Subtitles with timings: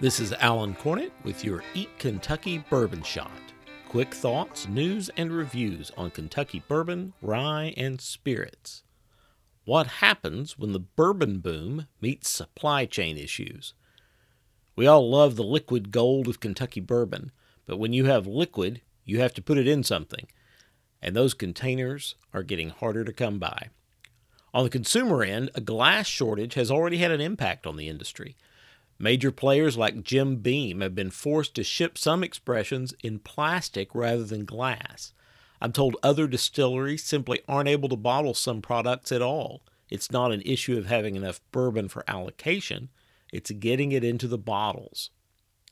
[0.00, 3.30] This is Alan Cornett with your Eat Kentucky Bourbon Shot.
[3.86, 8.82] Quick thoughts, news, and reviews on Kentucky bourbon, rye, and spirits.
[9.66, 13.74] What happens when the bourbon boom meets supply chain issues?
[14.74, 17.30] We all love the liquid gold of Kentucky bourbon,
[17.66, 20.28] but when you have liquid, you have to put it in something,
[21.02, 23.68] and those containers are getting harder to come by.
[24.54, 28.34] On the consumer end, a glass shortage has already had an impact on the industry.
[29.02, 34.24] Major players like Jim Beam have been forced to ship some expressions in plastic rather
[34.24, 35.14] than glass.
[35.58, 39.62] I'm told other distilleries simply aren't able to bottle some products at all.
[39.88, 42.90] It's not an issue of having enough bourbon for allocation,
[43.32, 45.08] it's getting it into the bottles.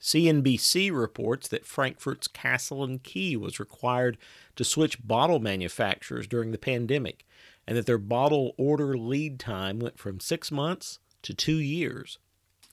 [0.00, 4.18] CNBC reports that Frankfort's Castle and Key was required
[4.56, 7.24] to switch bottle manufacturers during the pandemic,
[7.68, 12.18] and that their bottle order lead time went from six months to two years.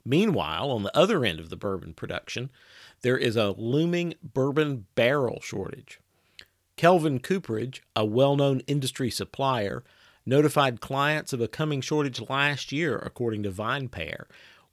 [0.09, 2.49] Meanwhile, on the other end of the bourbon production,
[3.03, 5.99] there is a looming bourbon barrel shortage.
[6.77, 9.83] Kelvin Cooperage, a well known industry supplier,
[10.25, 14.23] notified clients of a coming shortage last year, according to VinePair,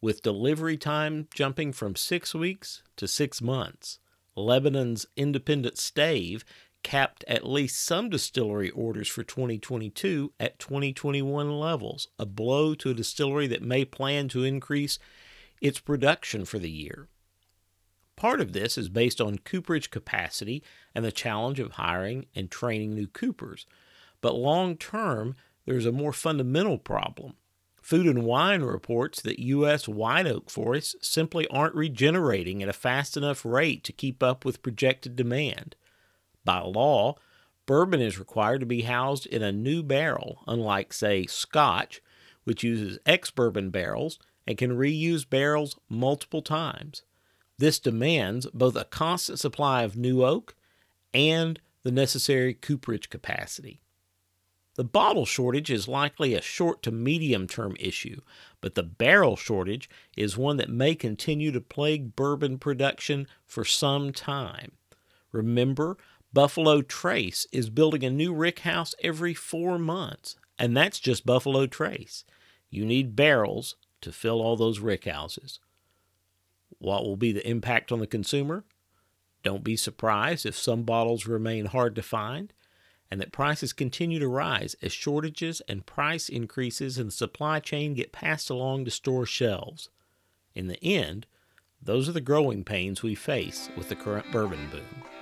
[0.00, 3.98] with delivery time jumping from six weeks to six months.
[4.36, 6.46] Lebanon's Independent Stave
[6.86, 12.94] capped at least some distillery orders for 2022 at 2021 levels, a blow to a
[12.94, 15.00] distillery that may plan to increase
[15.60, 17.08] its production for the year.
[18.14, 20.62] Part of this is based on cooperage capacity
[20.94, 23.66] and the challenge of hiring and training new coopers.
[24.20, 27.34] But long term, there's a more fundamental problem.
[27.82, 29.88] Food and Wine reports that U.S.
[29.88, 34.62] white oak forests simply aren't regenerating at a fast enough rate to keep up with
[34.62, 35.74] projected demand.
[36.46, 37.16] By law,
[37.66, 42.00] bourbon is required to be housed in a new barrel, unlike, say, Scotch,
[42.44, 47.02] which uses ex bourbon barrels and can reuse barrels multiple times.
[47.58, 50.54] This demands both a constant supply of new oak
[51.12, 53.80] and the necessary cooperage capacity.
[54.76, 58.20] The bottle shortage is likely a short to medium term issue,
[58.60, 64.12] but the barrel shortage is one that may continue to plague bourbon production for some
[64.12, 64.72] time.
[65.32, 65.96] Remember,
[66.32, 72.24] Buffalo Trace is building a new rickhouse every four months, and that's just Buffalo Trace.
[72.70, 75.58] You need barrels to fill all those rickhouses.
[76.78, 78.64] What will be the impact on the consumer?
[79.42, 82.52] Don't be surprised if some bottles remain hard to find
[83.10, 87.94] and that prices continue to rise as shortages and price increases in the supply chain
[87.94, 89.88] get passed along to store shelves.
[90.54, 91.26] In the end,
[91.80, 95.15] those are the growing pains we face with the current bourbon boom.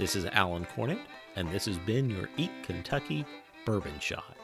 [0.00, 0.98] This is Alan Cornett,
[1.36, 3.22] and this has been your Eat Kentucky
[3.66, 4.34] Bourbon Shot.